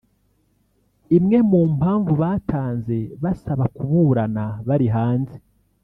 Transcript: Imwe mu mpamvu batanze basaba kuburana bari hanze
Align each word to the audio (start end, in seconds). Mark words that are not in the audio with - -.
Imwe 1.17 1.37
mu 1.49 1.61
mpamvu 1.77 2.11
batanze 2.21 2.97
basaba 3.23 3.65
kuburana 3.75 4.45
bari 4.67 4.87
hanze 4.95 5.35